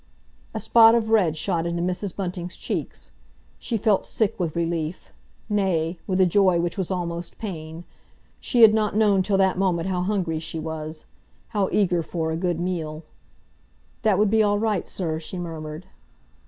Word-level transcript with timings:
A 0.55 0.59
spot 0.59 0.95
of 0.95 1.11
red 1.11 1.37
shot 1.37 1.67
into 1.67 1.83
Mrs. 1.83 2.15
Bunting's 2.15 2.57
cheeks. 2.57 3.11
She 3.59 3.77
felt 3.77 4.03
sick 4.03 4.39
with 4.39 4.55
relief—nay, 4.55 5.99
with 6.07 6.19
a 6.19 6.25
joy 6.25 6.59
which 6.59 6.75
was 6.75 6.89
almost 6.89 7.37
pain. 7.37 7.83
She 8.39 8.63
had 8.63 8.73
not 8.73 8.95
known 8.95 9.21
till 9.21 9.37
that 9.37 9.59
moment 9.59 9.87
how 9.89 10.01
hungry 10.01 10.39
she 10.39 10.57
was—how 10.57 11.69
eager 11.71 12.01
for—a 12.01 12.35
good 12.35 12.59
meal. 12.59 13.03
"That 14.01 14.17
would 14.17 14.31
be 14.31 14.41
all 14.41 14.57
right, 14.57 14.87
sir," 14.87 15.19
she 15.19 15.37
murmured. 15.37 15.85